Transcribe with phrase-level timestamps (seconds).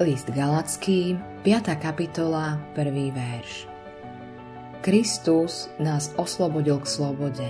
[0.00, 1.76] List Galackým, 5.
[1.76, 3.12] kapitola, 1.
[3.12, 3.68] verš.
[4.80, 7.44] Kristus nás oslobodil k slobode.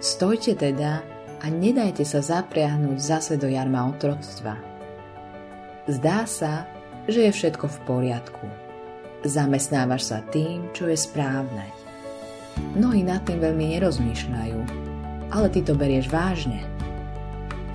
[0.00, 1.04] Stojte teda
[1.44, 4.56] a nedajte sa zapriahnuť zase do jarma otroctva.
[5.84, 6.64] Zdá sa,
[7.04, 8.46] že je všetko v poriadku.
[9.28, 11.68] Zamestnávaš sa tým, čo je správne.
[12.72, 14.60] Mnohí nad tým veľmi nerozmýšľajú,
[15.28, 16.64] ale ty to berieš vážne.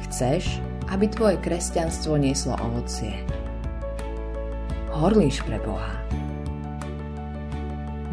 [0.09, 0.57] Chceš,
[0.89, 3.44] aby tvoje kresťanstvo nieslo ovocie
[4.95, 5.99] horlíš pre Boha.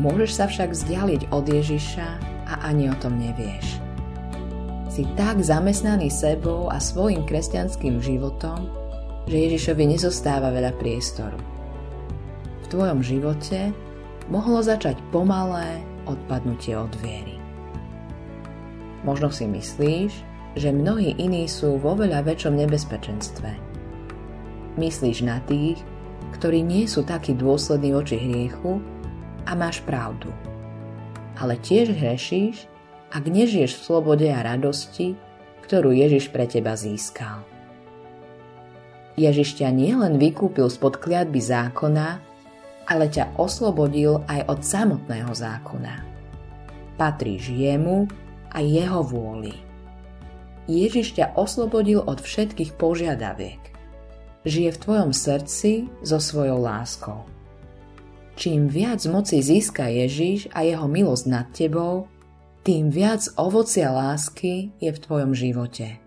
[0.02, 2.08] Môžeš sa však vzdialiť od Ježiša
[2.50, 3.78] a ani o tom nevieš.
[4.90, 8.66] Si tak zamestnaný sebou a svojim kresťanským životom,
[9.30, 11.38] že Ježišovi nezostáva veľa priestoru.
[12.60, 13.70] V tvojom živote
[14.26, 15.80] mohlo začať pomalé
[16.10, 17.38] odpadnutie od viery.
[19.06, 20.12] Možno si myslíš,
[20.58, 23.50] že mnohí iní sú vo veľa väčšom nebezpečenstve.
[24.76, 25.80] Myslíš na tých,
[26.34, 28.80] ktorí nie sú takí dôslední voči hriechu
[29.44, 30.32] a máš pravdu.
[31.36, 32.66] Ale tiež hrešíš,
[33.12, 35.14] ak nežiješ v slobode a radosti,
[35.68, 37.44] ktorú Ježiš pre teba získal.
[39.16, 42.20] Ježiš ťa nielen vykúpil spod kliatby zákona,
[42.88, 45.94] ale ťa oslobodil aj od samotného zákona.
[46.96, 48.08] Patríš jemu
[48.52, 49.52] a jeho vôli.
[50.68, 53.71] Ježiš ťa oslobodil od všetkých požiadaviek
[54.42, 57.26] žije v tvojom srdci so svojou láskou.
[58.34, 62.08] Čím viac moci získa Ježiš a jeho milosť nad tebou,
[62.62, 65.98] tým viac ovocia lásky je v tvojom živote.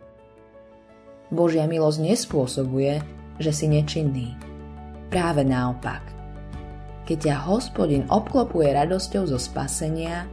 [1.29, 3.03] Božia milosť nespôsobuje,
[3.39, 4.33] že si nečinný.
[5.11, 6.01] Práve naopak.
[7.05, 10.25] Keď ťa hospodin obklopuje radosťou zo spasenia,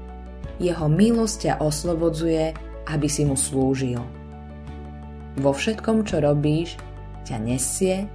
[0.56, 2.54] jeho milosť ťa oslobodzuje,
[2.88, 4.00] aby si mu slúžil.
[5.42, 6.78] Vo všetkom, čo robíš,
[7.24, 8.06] ťa nesie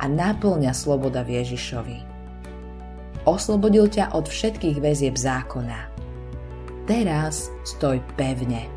[0.00, 1.98] a náplňa sloboda v Ježišovi.
[3.24, 5.88] Oslobodil ťa od všetkých väzieb zákona.
[6.84, 8.68] Teraz stoj pevne.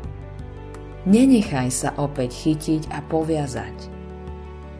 [1.04, 3.76] Nenechaj sa opäť chytiť a poviazať.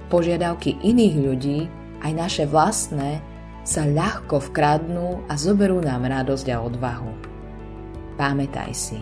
[0.08, 1.58] Požiadavky iných ľudí,
[2.00, 3.20] aj naše vlastné,
[3.68, 7.12] sa ľahko vkradnú a zoberú nám radosť a odvahu.
[8.16, 8.96] Pamätaj si,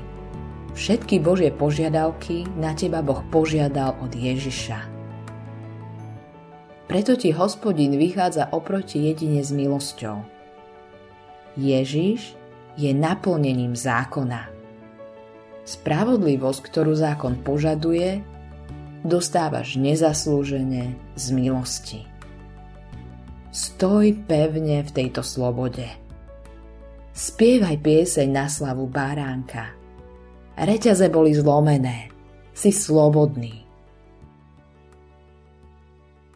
[0.75, 4.96] všetky Božie požiadavky na teba Boh požiadal od Ježiša.
[6.97, 10.17] Preto ti hospodin vychádza oproti jedine s milosťou.
[11.61, 12.33] Ježiš
[12.73, 14.49] je naplnením zákona.
[15.69, 18.25] Spravodlivosť, ktorú zákon požaduje,
[19.05, 22.01] dostávaš nezaslúžene z milosti.
[23.53, 25.85] Stoj pevne v tejto slobode.
[27.13, 29.69] Spievaj pieseň na slavu báránka.
[30.57, 32.09] Reťaze boli zlomené.
[32.57, 33.66] Si slobodný.